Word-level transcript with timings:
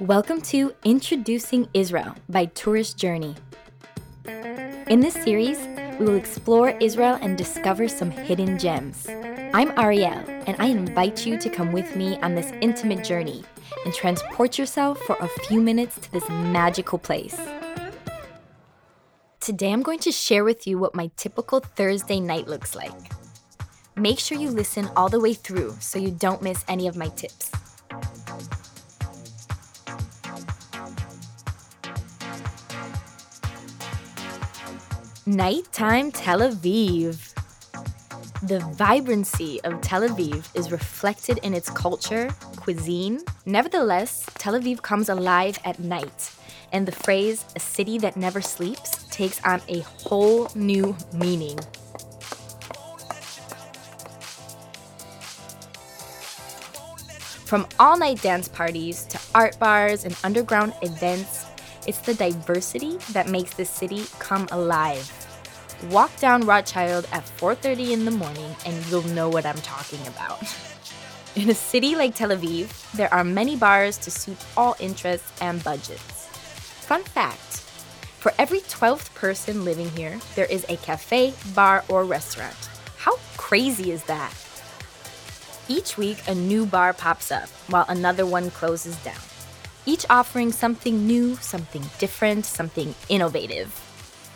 Welcome 0.00 0.40
to 0.42 0.74
Introducing 0.82 1.68
Israel 1.74 2.14
by 2.30 2.46
Tourist 2.46 2.96
Journey. 2.96 3.34
In 4.88 5.00
this 5.00 5.12
series, 5.12 5.58
we 5.98 6.06
will 6.06 6.16
explore 6.16 6.70
Israel 6.80 7.18
and 7.20 7.36
discover 7.36 7.86
some 7.86 8.10
hidden 8.10 8.58
gems. 8.58 9.06
I'm 9.52 9.72
Arielle, 9.72 10.26
and 10.46 10.56
I 10.58 10.68
invite 10.68 11.26
you 11.26 11.36
to 11.36 11.50
come 11.50 11.70
with 11.70 11.96
me 11.96 12.18
on 12.20 12.34
this 12.34 12.50
intimate 12.62 13.04
journey 13.04 13.44
and 13.84 13.92
transport 13.92 14.56
yourself 14.56 14.98
for 15.02 15.16
a 15.20 15.28
few 15.28 15.60
minutes 15.60 15.98
to 15.98 16.12
this 16.12 16.26
magical 16.30 16.96
place. 16.98 17.38
Today, 19.40 19.70
I'm 19.70 19.82
going 19.82 19.98
to 19.98 20.12
share 20.12 20.44
with 20.44 20.66
you 20.66 20.78
what 20.78 20.94
my 20.94 21.10
typical 21.18 21.60
Thursday 21.60 22.20
night 22.20 22.48
looks 22.48 22.74
like. 22.74 23.12
Make 23.96 24.18
sure 24.18 24.38
you 24.38 24.48
listen 24.48 24.88
all 24.96 25.10
the 25.10 25.20
way 25.20 25.34
through 25.34 25.76
so 25.78 25.98
you 25.98 26.10
don't 26.10 26.40
miss 26.40 26.64
any 26.68 26.88
of 26.88 26.96
my 26.96 27.08
tips. 27.08 27.50
Nighttime 35.30 36.10
Tel 36.10 36.40
Aviv. 36.40 37.34
The 38.42 38.58
vibrancy 38.74 39.60
of 39.62 39.80
Tel 39.80 40.02
Aviv 40.02 40.44
is 40.56 40.72
reflected 40.72 41.38
in 41.44 41.54
its 41.54 41.70
culture, 41.70 42.30
cuisine. 42.56 43.20
Nevertheless, 43.46 44.26
Tel 44.38 44.54
Aviv 44.54 44.82
comes 44.82 45.08
alive 45.08 45.56
at 45.64 45.78
night, 45.78 46.32
and 46.72 46.84
the 46.84 46.90
phrase, 46.90 47.44
a 47.54 47.60
city 47.60 47.96
that 47.98 48.16
never 48.16 48.40
sleeps, 48.40 49.04
takes 49.12 49.40
on 49.44 49.62
a 49.68 49.78
whole 50.02 50.48
new 50.56 50.96
meaning. 51.12 51.60
From 57.46 57.68
all 57.78 57.96
night 57.96 58.20
dance 58.20 58.48
parties 58.48 59.04
to 59.04 59.20
art 59.32 59.56
bars 59.60 60.04
and 60.04 60.16
underground 60.24 60.72
events, 60.82 61.46
it's 61.86 62.00
the 62.00 62.14
diversity 62.14 62.98
that 63.12 63.28
makes 63.28 63.54
this 63.54 63.70
city 63.70 64.04
come 64.18 64.48
alive. 64.50 65.19
Walk 65.88 66.14
down 66.18 66.44
Rothschild 66.44 67.08
at 67.10 67.24
4:30 67.38 67.92
in 67.92 68.04
the 68.04 68.10
morning 68.10 68.54
and 68.66 68.86
you'll 68.86 69.08
know 69.14 69.30
what 69.30 69.46
I'm 69.46 69.60
talking 69.62 70.06
about. 70.06 70.42
In 71.34 71.48
a 71.48 71.54
city 71.54 71.94
like 71.94 72.14
Tel 72.14 72.30
Aviv, 72.30 72.68
there 72.92 73.12
are 73.14 73.24
many 73.24 73.56
bars 73.56 73.96
to 73.98 74.10
suit 74.10 74.36
all 74.58 74.76
interests 74.78 75.32
and 75.40 75.64
budgets. 75.64 76.26
Fun 76.84 77.02
fact 77.02 77.62
for 78.20 78.34
every 78.38 78.60
12th 78.60 79.14
person 79.14 79.64
living 79.64 79.88
here, 79.92 80.20
there 80.34 80.44
is 80.44 80.66
a 80.68 80.76
cafe, 80.76 81.32
bar, 81.54 81.82
or 81.88 82.04
restaurant. 82.04 82.68
How 82.98 83.16
crazy 83.38 83.90
is 83.90 84.04
that? 84.04 84.34
Each 85.66 85.96
week, 85.96 86.18
a 86.28 86.34
new 86.34 86.66
bar 86.66 86.92
pops 86.92 87.32
up 87.32 87.48
while 87.68 87.86
another 87.88 88.26
one 88.26 88.50
closes 88.50 88.96
down, 88.96 89.24
each 89.86 90.04
offering 90.10 90.52
something 90.52 91.06
new, 91.06 91.36
something 91.36 91.84
different, 91.98 92.44
something 92.44 92.94
innovative. 93.08 93.72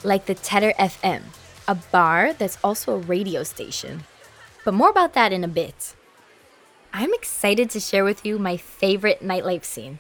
Like 0.05 0.27
the 0.27 0.34
Teder 0.34 0.77
FM, 0.77 1.22
a 1.66 1.74
bar 1.74 2.34
that's 2.34 2.58
also 2.62 2.94
a 2.94 2.98
radio 2.98 3.42
station. 3.42 4.05
But 4.62 4.74
more 4.74 4.91
about 4.91 5.14
that 5.14 5.33
in 5.33 5.42
a 5.42 5.48
bit. 5.48 5.94
I'm 6.92 7.14
excited 7.14 7.70
to 7.70 7.80
share 7.80 8.05
with 8.05 8.24
you 8.24 8.38
my 8.38 8.58
favorite 8.58 9.22
nightlife 9.22 9.64
scene. 9.64 9.98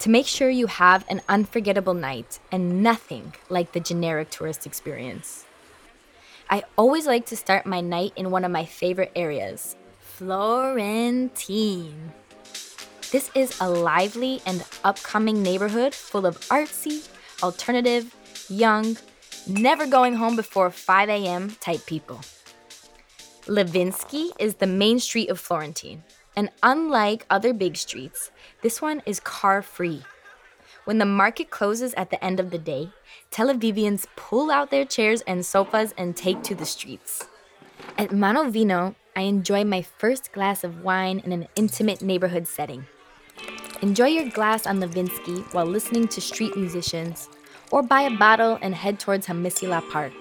To 0.00 0.10
make 0.10 0.26
sure 0.26 0.50
you 0.50 0.66
have 0.66 1.04
an 1.08 1.22
unforgettable 1.28 1.94
night 1.94 2.40
and 2.50 2.82
nothing 2.82 3.34
like 3.48 3.70
the 3.70 3.78
generic 3.78 4.30
tourist 4.30 4.66
experience. 4.66 5.44
I 6.50 6.64
always 6.76 7.06
like 7.06 7.26
to 7.26 7.36
start 7.36 7.64
my 7.64 7.80
night 7.80 8.12
in 8.16 8.32
one 8.32 8.44
of 8.44 8.50
my 8.50 8.64
favorite 8.64 9.12
areas, 9.14 9.76
Florentin. 10.00 11.94
This 13.12 13.30
is 13.36 13.56
a 13.60 13.70
lively 13.70 14.42
and 14.44 14.64
upcoming 14.82 15.42
neighborhood 15.42 15.94
full 15.94 16.26
of 16.26 16.40
artsy, 16.48 17.08
alternative, 17.40 18.12
young, 18.48 18.96
never 19.46 19.86
going 19.86 20.14
home 20.14 20.36
before 20.36 20.70
5 20.70 21.08
a.m. 21.08 21.56
type 21.60 21.84
people. 21.86 22.20
Levinsky 23.46 24.30
is 24.38 24.56
the 24.56 24.66
main 24.66 25.00
street 25.00 25.28
of 25.28 25.40
Florentin, 25.40 26.04
and 26.36 26.50
unlike 26.62 27.26
other 27.28 27.52
big 27.52 27.76
streets, 27.76 28.30
this 28.62 28.80
one 28.80 29.02
is 29.04 29.20
car 29.20 29.62
free. 29.62 30.02
When 30.84 30.98
the 30.98 31.06
market 31.06 31.50
closes 31.50 31.94
at 31.94 32.10
the 32.10 32.22
end 32.24 32.40
of 32.40 32.50
the 32.50 32.58
day, 32.58 32.90
Tel 33.30 33.48
Avivians 33.48 34.06
pull 34.16 34.50
out 34.50 34.70
their 34.70 34.84
chairs 34.84 35.22
and 35.22 35.44
sofas 35.44 35.94
and 35.96 36.16
take 36.16 36.42
to 36.42 36.54
the 36.54 36.66
streets. 36.66 37.26
At 37.98 38.10
Manovino, 38.10 38.94
I 39.14 39.22
enjoy 39.22 39.64
my 39.64 39.82
first 39.82 40.32
glass 40.32 40.64
of 40.64 40.82
wine 40.82 41.20
in 41.24 41.32
an 41.32 41.48
intimate 41.54 42.02
neighborhood 42.02 42.48
setting. 42.48 42.86
Enjoy 43.80 44.06
your 44.06 44.28
glass 44.28 44.66
on 44.66 44.78
Levinsky 44.78 45.52
while 45.52 45.66
listening 45.66 46.08
to 46.08 46.20
street 46.20 46.56
musicians, 46.56 47.28
or 47.72 47.82
buy 47.82 48.02
a 48.02 48.16
bottle 48.16 48.58
and 48.62 48.74
head 48.76 49.00
towards 49.00 49.26
Hamisila 49.26 49.90
Park. 49.90 50.12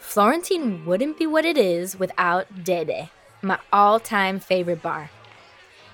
Florentin 0.00 0.84
wouldn't 0.86 1.18
be 1.18 1.26
what 1.26 1.44
it 1.44 1.58
is 1.58 1.98
without 1.98 2.64
Dede, 2.64 3.10
my 3.42 3.58
all 3.72 4.00
time 4.00 4.40
favorite 4.40 4.82
bar. 4.82 5.10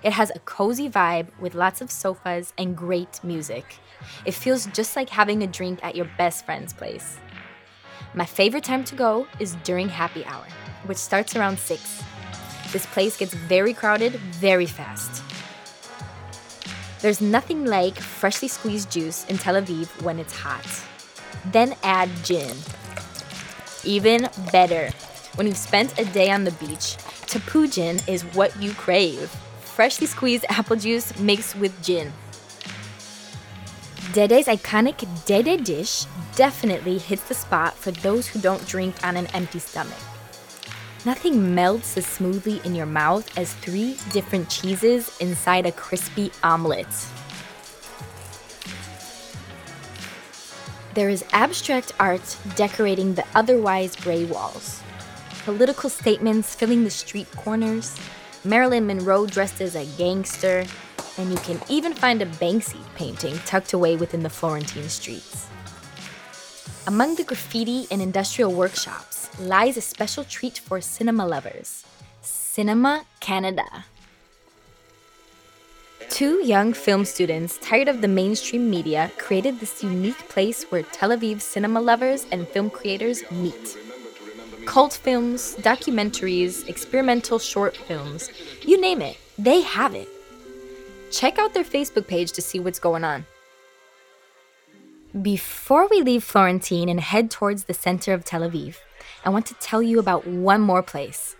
It 0.04 0.12
has 0.12 0.30
a 0.30 0.38
cozy 0.40 0.88
vibe 0.88 1.26
with 1.40 1.54
lots 1.54 1.80
of 1.80 1.90
sofas 1.90 2.52
and 2.56 2.76
great 2.76 3.22
music. 3.24 3.78
It 4.24 4.32
feels 4.32 4.66
just 4.66 4.96
like 4.96 5.08
having 5.08 5.42
a 5.42 5.46
drink 5.46 5.80
at 5.82 5.96
your 5.96 6.08
best 6.16 6.44
friend's 6.44 6.72
place. 6.72 7.18
My 8.14 8.24
favorite 8.24 8.64
time 8.64 8.84
to 8.84 8.94
go 8.94 9.26
is 9.40 9.56
during 9.64 9.88
happy 9.88 10.24
hour, 10.26 10.46
which 10.86 10.98
starts 10.98 11.34
around 11.34 11.58
6. 11.58 12.02
This 12.70 12.86
place 12.86 13.16
gets 13.16 13.34
very 13.34 13.74
crowded 13.74 14.12
very 14.12 14.66
fast. 14.66 15.33
There's 17.04 17.20
nothing 17.20 17.66
like 17.66 17.98
freshly 17.98 18.48
squeezed 18.48 18.90
juice 18.90 19.26
in 19.26 19.36
Tel 19.36 19.56
Aviv 19.56 19.88
when 20.00 20.18
it's 20.18 20.32
hot. 20.32 20.64
Then 21.52 21.74
add 21.82 22.08
gin. 22.24 22.56
Even 23.84 24.30
better, 24.50 24.90
when 25.34 25.46
you've 25.46 25.58
spent 25.58 25.98
a 25.98 26.06
day 26.06 26.30
on 26.30 26.44
the 26.44 26.52
beach, 26.52 26.96
tapu 27.26 27.68
gin 27.68 28.00
is 28.08 28.22
what 28.34 28.56
you 28.58 28.72
crave. 28.72 29.28
Freshly 29.60 30.06
squeezed 30.06 30.46
apple 30.48 30.76
juice 30.76 31.14
mixed 31.18 31.56
with 31.56 31.74
gin. 31.84 32.10
Dede's 34.14 34.48
iconic 34.48 35.04
Dede 35.26 35.62
dish 35.62 36.06
definitely 36.36 36.96
hits 36.96 37.28
the 37.28 37.34
spot 37.34 37.74
for 37.74 37.90
those 37.90 38.28
who 38.28 38.40
don't 38.40 38.66
drink 38.66 38.94
on 39.06 39.18
an 39.18 39.26
empty 39.34 39.58
stomach. 39.58 40.00
Nothing 41.04 41.54
melts 41.54 41.98
as 41.98 42.06
smoothly 42.06 42.62
in 42.64 42.74
your 42.74 42.86
mouth 42.86 43.36
as 43.36 43.52
three 43.52 43.98
different 44.10 44.48
cheeses 44.48 45.14
inside 45.20 45.66
a 45.66 45.72
crispy 45.72 46.32
omelet. 46.42 46.86
There 50.94 51.10
is 51.10 51.22
abstract 51.32 51.92
art 52.00 52.38
decorating 52.56 53.14
the 53.14 53.26
otherwise 53.34 53.96
gray 53.96 54.24
walls, 54.24 54.80
political 55.44 55.90
statements 55.90 56.54
filling 56.54 56.84
the 56.84 56.90
street 56.90 57.30
corners, 57.36 57.94
Marilyn 58.42 58.86
Monroe 58.86 59.26
dressed 59.26 59.60
as 59.60 59.74
a 59.74 59.84
gangster, 59.98 60.64
and 61.18 61.30
you 61.30 61.36
can 61.38 61.60
even 61.68 61.92
find 61.92 62.22
a 62.22 62.26
Banksy 62.26 62.80
painting 62.94 63.36
tucked 63.40 63.74
away 63.74 63.96
within 63.96 64.22
the 64.22 64.30
Florentin 64.30 64.88
streets. 64.88 65.48
Among 66.86 67.14
the 67.14 67.24
graffiti 67.24 67.86
and 67.90 68.02
industrial 68.02 68.52
workshops 68.52 69.30
lies 69.40 69.78
a 69.78 69.80
special 69.80 70.22
treat 70.22 70.58
for 70.58 70.82
cinema 70.82 71.26
lovers 71.26 71.82
Cinema 72.20 73.06
Canada. 73.20 73.86
Two 76.10 76.44
young 76.44 76.74
film 76.74 77.06
students, 77.06 77.56
tired 77.56 77.88
of 77.88 78.02
the 78.02 78.08
mainstream 78.08 78.68
media, 78.68 79.10
created 79.16 79.60
this 79.60 79.82
unique 79.82 80.28
place 80.28 80.64
where 80.64 80.82
Tel 80.82 81.08
Aviv 81.08 81.40
cinema 81.40 81.80
lovers 81.80 82.26
and 82.30 82.46
film 82.46 82.68
creators 82.68 83.22
meet. 83.30 83.78
Cult 84.66 84.92
films, 84.92 85.56
documentaries, 85.56 86.68
experimental 86.68 87.38
short 87.38 87.78
films, 87.78 88.30
you 88.60 88.78
name 88.78 89.00
it, 89.00 89.16
they 89.38 89.62
have 89.62 89.94
it. 89.94 90.08
Check 91.10 91.38
out 91.38 91.54
their 91.54 91.64
Facebook 91.64 92.06
page 92.06 92.32
to 92.32 92.42
see 92.42 92.60
what's 92.60 92.78
going 92.78 93.04
on. 93.04 93.24
Before 95.22 95.86
we 95.86 96.02
leave 96.02 96.24
Florentin 96.24 96.88
and 96.88 96.98
head 96.98 97.30
towards 97.30 97.64
the 97.64 97.74
center 97.74 98.12
of 98.12 98.24
Tel 98.24 98.40
Aviv, 98.40 98.78
I 99.24 99.30
want 99.30 99.46
to 99.46 99.54
tell 99.54 99.80
you 99.80 100.00
about 100.00 100.26
one 100.26 100.60
more 100.60 100.82
place 100.82 101.36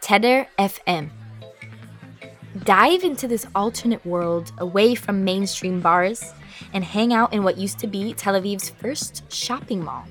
Teder 0.00 0.48
FM. 0.58 1.08
Dive 2.64 3.04
into 3.04 3.28
this 3.28 3.46
alternate 3.54 4.04
world 4.04 4.50
away 4.58 4.96
from 4.96 5.22
mainstream 5.22 5.80
bars 5.80 6.34
and 6.72 6.82
hang 6.82 7.12
out 7.12 7.32
in 7.32 7.44
what 7.44 7.58
used 7.58 7.78
to 7.78 7.86
be 7.86 8.12
Tel 8.12 8.34
Aviv's 8.34 8.70
first 8.70 9.30
shopping 9.32 9.84
mall. 9.84 10.04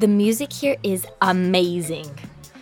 The 0.00 0.08
music 0.08 0.52
here 0.52 0.76
is 0.82 1.06
amazing. 1.22 2.10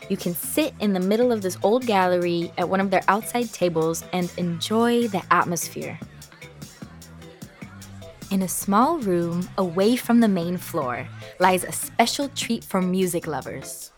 You 0.09 0.17
can 0.17 0.37
sit 0.37 0.75
in 0.79 0.93
the 0.93 1.01
middle 1.01 1.33
of 1.33 1.43
this 1.43 1.59
old 1.65 1.87
gallery 1.87 2.53
at 2.57 2.69
one 2.69 2.79
of 2.79 2.91
their 2.91 3.03
outside 3.09 3.53
tables 3.53 4.05
and 4.13 4.33
enjoy 4.37 5.09
the 5.09 5.25
atmosphere. 5.33 5.99
In 8.33 8.41
a 8.41 8.49
small 8.49 8.97
room 8.97 9.47
away 9.59 9.95
from 9.95 10.21
the 10.21 10.27
main 10.27 10.57
floor 10.57 11.07
lies 11.39 11.65
a 11.65 11.71
special 11.71 12.31
treat 12.31 12.65
for 12.65 12.81
music 12.81 13.27
lovers. 13.27 13.93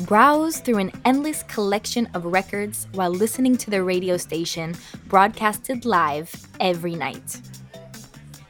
Browse 0.00 0.58
through 0.58 0.76
an 0.76 0.92
endless 1.06 1.44
collection 1.44 2.06
of 2.12 2.26
records 2.26 2.88
while 2.92 3.08
listening 3.08 3.56
to 3.56 3.70
the 3.70 3.82
radio 3.82 4.18
station 4.18 4.74
broadcasted 5.08 5.86
live 5.86 6.30
every 6.60 6.94
night. 6.94 7.40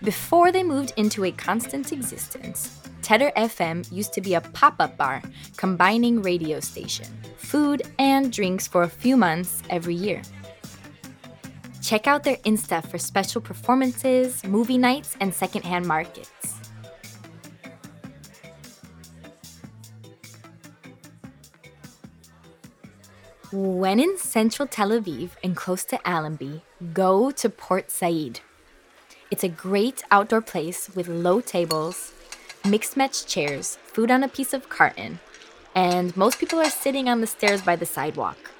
Before 0.03 0.51
they 0.51 0.65
moved 0.65 0.93
into 0.97 1.25
a 1.25 1.31
constant 1.31 1.93
existence, 1.93 2.81
Teder 3.01 3.33
FM 3.37 3.87
used 3.93 4.15
to 4.15 4.21
be 4.21 4.35
a 4.35 4.41
pop 4.41 4.75
up 4.81 4.97
bar 4.97 5.23
combining 5.57 6.23
radio 6.23 6.59
station, 6.59 7.07
food, 7.37 7.83
and 8.01 8.33
drinks 8.33 8.67
for 8.67 8.83
a 8.83 8.89
few 8.89 9.17
months 9.17 9.63
every 9.71 9.95
year. 9.95 10.23
Check 11.85 12.07
out 12.07 12.25
their 12.25 12.39
Insta 12.47 12.83
for 12.89 12.97
special 12.97 13.43
performances, 13.43 14.43
movie 14.43 14.79
nights, 14.79 15.19
and 15.21 15.35
secondhand 15.35 15.85
markets. 15.85 16.31
When 23.53 24.01
in 24.01 24.17
central 24.17 24.67
Tel 24.67 24.93
Aviv 24.93 25.33
and 25.43 25.55
close 25.55 25.85
to 25.85 26.09
Allenby, 26.09 26.63
go 26.95 27.31
to 27.33 27.51
Port 27.51 27.91
Said. 27.91 28.41
It's 29.31 29.45
a 29.45 29.49
great 29.49 30.03
outdoor 30.11 30.41
place 30.41 30.89
with 30.97 31.07
low 31.07 31.43
tables, 31.43 32.15
mixed 32.67 32.97
match 32.97 33.27
chairs, 33.27 33.77
food 33.89 34.11
on 34.11 34.23
a 34.25 34.29
piece 34.29 34.55
of 34.55 34.71
carton, 34.71 35.21
and 35.75 36.17
most 36.17 36.39
people 36.39 36.59
are 36.59 36.71
sitting 36.71 37.11
on 37.11 37.21
the 37.21 37.27
stairs 37.27 37.61
by 37.61 37.77
the 37.77 37.85
sidewalk. 37.85 38.54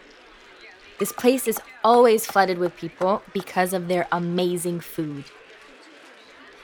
This 0.99 1.13
place 1.13 1.49
is 1.49 1.61
always 1.83 2.25
flooded 2.25 2.59
with 2.59 2.77
people 2.77 3.23
because 3.33 3.73
of 3.73 3.89
their 3.89 4.07
amazing 4.13 4.79
food. 4.79 5.25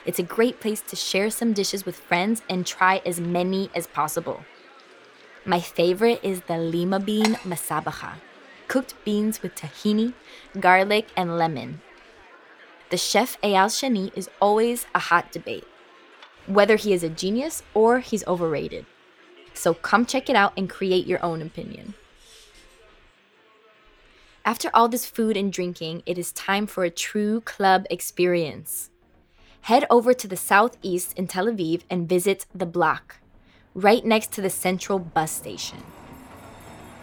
It's 0.05 0.19
a 0.19 0.23
great 0.23 0.61
place 0.61 0.81
to 0.81 0.95
share 0.95 1.29
some 1.29 1.51
dishes 1.53 1.85
with 1.85 1.97
friends 1.99 2.41
and 2.49 2.65
try 2.65 3.01
as 3.05 3.19
many 3.19 3.69
as 3.75 3.87
possible. 3.87 4.45
My 5.43 5.59
favorite 5.59 6.21
is 6.23 6.41
the 6.41 6.57
lima 6.57 6.99
bean 6.99 7.35
masabacha, 7.43 8.13
cooked 8.67 8.93
beans 9.03 9.43
with 9.43 9.53
tahini, 9.55 10.13
garlic, 10.59 11.07
and 11.17 11.37
lemon. 11.37 11.81
The 12.89 12.97
chef 12.97 13.39
Eyal 13.41 13.67
Shani 13.67 14.15
is 14.15 14.29
always 14.39 14.85
a 14.95 14.99
hot 14.99 15.31
debate, 15.31 15.67
whether 16.47 16.77
he 16.77 16.93
is 16.93 17.03
a 17.03 17.09
genius 17.09 17.63
or 17.73 17.99
he's 17.99 18.25
overrated. 18.27 18.85
So 19.53 19.73
come 19.73 20.05
check 20.05 20.29
it 20.29 20.35
out 20.35 20.53
and 20.55 20.69
create 20.69 21.05
your 21.05 21.23
own 21.23 21.41
opinion. 21.41 21.95
After 24.43 24.71
all 24.73 24.87
this 24.87 25.05
food 25.05 25.37
and 25.37 25.53
drinking, 25.53 26.01
it 26.07 26.17
is 26.17 26.31
time 26.31 26.65
for 26.65 26.83
a 26.83 26.89
true 26.89 27.41
club 27.41 27.85
experience. 27.91 28.89
Head 29.61 29.85
over 29.89 30.15
to 30.15 30.27
the 30.27 30.37
southeast 30.37 31.13
in 31.15 31.27
Tel 31.27 31.45
Aviv 31.45 31.83
and 31.91 32.09
visit 32.09 32.47
The 32.53 32.65
Block 32.65 33.17
right 33.75 34.03
next 34.03 34.31
to 34.33 34.41
the 34.41 34.49
central 34.49 34.97
bus 34.97 35.31
station. 35.31 35.77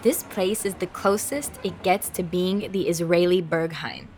This 0.02 0.24
place 0.24 0.66
is 0.66 0.74
the 0.74 0.88
closest 0.88 1.52
it 1.62 1.82
gets 1.82 2.08
to 2.10 2.22
being 2.22 2.70
the 2.72 2.88
Israeli 2.88 3.40
Berghain. 3.40 4.08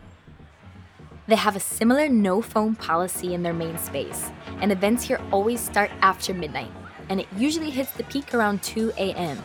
They 1.27 1.35
have 1.35 1.55
a 1.55 1.61
similar 1.61 2.09
no 2.09 2.41
phone 2.41 2.75
policy 2.75 3.33
in 3.33 3.43
their 3.43 3.53
main 3.53 3.77
space, 3.77 4.31
and 4.59 4.71
events 4.71 5.05
here 5.05 5.21
always 5.31 5.61
start 5.61 5.91
after 6.01 6.33
midnight, 6.33 6.71
and 7.07 7.21
it 7.21 7.27
usually 7.37 7.69
hits 7.69 7.91
the 7.91 8.03
peak 8.03 8.33
around 8.33 8.63
2 8.63 8.93
a.m. 8.97 9.41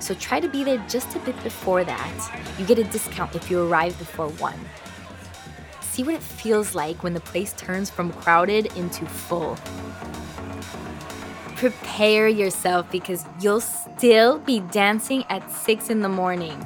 So 0.00 0.14
try 0.14 0.40
to 0.40 0.48
be 0.48 0.64
there 0.64 0.84
just 0.88 1.14
a 1.16 1.18
bit 1.20 1.40
before 1.42 1.84
that. 1.84 2.54
You 2.58 2.66
get 2.66 2.78
a 2.78 2.84
discount 2.84 3.34
if 3.34 3.50
you 3.50 3.62
arrive 3.62 3.98
before 3.98 4.28
1. 4.28 4.54
See 5.80 6.02
what 6.02 6.14
it 6.14 6.22
feels 6.22 6.74
like 6.74 7.02
when 7.02 7.14
the 7.14 7.20
place 7.20 7.52
turns 7.52 7.90
from 7.90 8.12
crowded 8.12 8.66
into 8.76 9.06
full 9.06 9.56
prepare 11.64 12.28
yourself 12.28 12.90
because 12.90 13.24
you'll 13.40 13.58
still 13.58 14.38
be 14.38 14.60
dancing 14.60 15.24
at 15.30 15.50
6 15.50 15.88
in 15.88 16.00
the 16.00 16.08
morning. 16.10 16.58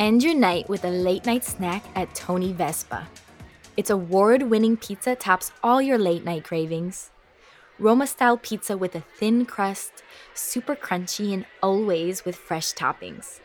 End 0.00 0.22
your 0.22 0.34
night 0.34 0.66
with 0.66 0.86
a 0.86 0.88
late 0.88 1.26
night 1.26 1.44
snack 1.44 1.84
at 1.94 2.14
Tony 2.14 2.54
Vespa. 2.54 3.06
Its 3.76 3.90
award 3.90 4.44
winning 4.44 4.78
pizza 4.78 5.14
tops 5.14 5.52
all 5.62 5.82
your 5.82 5.98
late 5.98 6.24
night 6.24 6.42
cravings. 6.42 7.10
Roma 7.78 8.06
style 8.06 8.38
pizza 8.38 8.78
with 8.78 8.94
a 8.94 9.04
thin 9.18 9.44
crust, 9.44 10.02
super 10.32 10.74
crunchy, 10.74 11.34
and 11.34 11.44
always 11.62 12.24
with 12.24 12.34
fresh 12.34 12.72
toppings. 12.72 13.40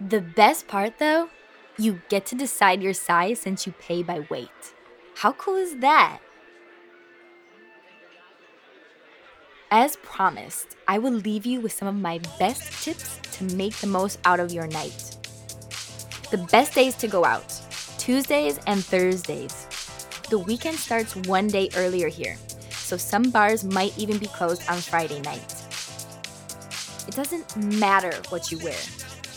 The 0.00 0.20
best 0.20 0.68
part 0.68 1.00
though, 1.00 1.30
you 1.76 2.02
get 2.08 2.24
to 2.26 2.36
decide 2.36 2.80
your 2.80 2.94
size 2.94 3.40
since 3.40 3.66
you 3.66 3.72
pay 3.72 4.04
by 4.04 4.20
weight. 4.30 4.74
How 5.16 5.32
cool 5.32 5.56
is 5.56 5.78
that? 5.78 6.20
As 9.72 9.94
promised, 9.98 10.74
I 10.88 10.98
will 10.98 11.12
leave 11.12 11.46
you 11.46 11.60
with 11.60 11.70
some 11.70 11.86
of 11.86 11.94
my 11.94 12.18
best 12.40 12.82
tips 12.82 13.20
to 13.34 13.44
make 13.54 13.76
the 13.76 13.86
most 13.86 14.18
out 14.24 14.40
of 14.40 14.50
your 14.50 14.66
night. 14.66 15.16
The 16.32 16.44
best 16.50 16.74
days 16.74 16.96
to 16.96 17.06
go 17.06 17.24
out 17.24 17.54
Tuesdays 17.96 18.58
and 18.66 18.84
Thursdays. 18.84 19.68
The 20.28 20.40
weekend 20.40 20.76
starts 20.76 21.14
one 21.14 21.46
day 21.46 21.70
earlier 21.76 22.08
here, 22.08 22.36
so 22.70 22.96
some 22.96 23.30
bars 23.30 23.62
might 23.62 23.96
even 23.96 24.18
be 24.18 24.26
closed 24.26 24.68
on 24.68 24.78
Friday 24.78 25.20
night. 25.20 25.54
It 27.06 27.14
doesn't 27.14 27.56
matter 27.56 28.10
what 28.30 28.50
you 28.50 28.58
wear. 28.58 28.78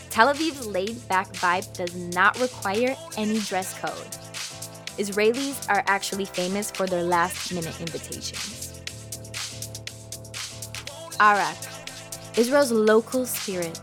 Tel 0.09 0.33
Aviv's 0.33 0.65
laid 0.65 1.07
back 1.07 1.31
vibe 1.33 1.71
does 1.77 1.93
not 1.93 2.39
require 2.39 2.95
any 3.17 3.39
dress 3.41 3.79
code. 3.79 4.09
Israelis 4.97 5.69
are 5.69 5.83
actually 5.85 6.25
famous 6.25 6.71
for 6.71 6.87
their 6.87 7.03
last 7.03 7.53
minute 7.53 7.79
invitations. 7.79 8.62
Arak, 11.19 11.57
Israel's 12.37 12.71
local 12.71 13.25
spirit, 13.25 13.79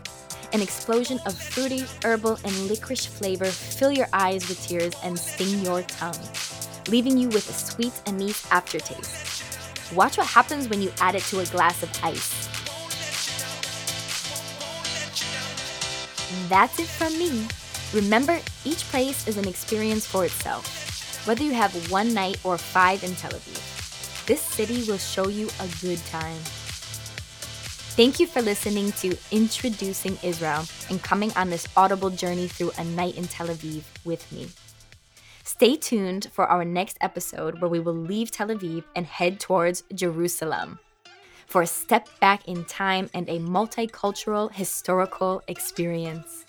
an 0.53 0.61
explosion 0.61 1.19
of 1.25 1.37
fruity, 1.37 1.85
herbal, 2.03 2.37
and 2.43 2.67
licorice 2.67 3.05
flavor 3.05 3.45
fill 3.45 3.91
your 3.91 4.07
eyes 4.13 4.47
with 4.49 4.61
tears 4.65 4.93
and 5.03 5.17
sting 5.17 5.63
your 5.63 5.81
tongue 5.83 6.19
leaving 6.87 7.17
you 7.17 7.29
with 7.29 7.49
a 7.49 7.53
sweet 7.53 7.93
anise 8.05 8.45
aftertaste. 8.51 9.93
Watch 9.93 10.17
what 10.17 10.27
happens 10.27 10.69
when 10.69 10.81
you 10.81 10.91
add 10.99 11.15
it 11.15 11.23
to 11.23 11.39
a 11.39 11.45
glass 11.45 11.83
of 11.83 11.89
ice. 12.03 12.47
That's 16.47 16.79
it 16.79 16.87
from 16.87 17.17
me. 17.17 17.47
Remember, 17.93 18.39
each 18.63 18.83
place 18.85 19.27
is 19.27 19.37
an 19.37 19.47
experience 19.47 20.05
for 20.05 20.25
itself, 20.25 21.27
whether 21.27 21.43
you 21.43 21.53
have 21.53 21.91
one 21.91 22.13
night 22.13 22.39
or 22.43 22.57
five 22.57 23.03
in 23.03 23.15
Tel 23.15 23.31
Aviv. 23.31 24.25
This 24.25 24.41
city 24.41 24.83
will 24.89 24.97
show 24.97 25.27
you 25.27 25.49
a 25.59 25.67
good 25.81 25.99
time. 26.05 26.39
Thank 27.93 28.21
you 28.21 28.25
for 28.25 28.41
listening 28.41 28.93
to 28.93 29.17
Introducing 29.31 30.17
Israel 30.23 30.63
and 30.89 31.03
coming 31.03 31.29
on 31.35 31.49
this 31.49 31.67
audible 31.75 32.09
journey 32.09 32.47
through 32.47 32.71
a 32.77 32.85
night 32.85 33.17
in 33.17 33.27
Tel 33.27 33.47
Aviv 33.47 33.83
with 34.05 34.31
me. 34.31 34.47
Stay 35.43 35.75
tuned 35.75 36.29
for 36.31 36.45
our 36.47 36.63
next 36.63 36.97
episode 37.01 37.59
where 37.59 37.69
we 37.69 37.81
will 37.81 37.93
leave 37.93 38.31
Tel 38.31 38.47
Aviv 38.47 38.85
and 38.95 39.05
head 39.05 39.41
towards 39.41 39.83
Jerusalem 39.93 40.79
for 41.47 41.63
a 41.63 41.67
step 41.67 42.07
back 42.21 42.47
in 42.47 42.63
time 42.63 43.09
and 43.13 43.27
a 43.27 43.39
multicultural 43.39 44.49
historical 44.53 45.43
experience. 45.49 46.45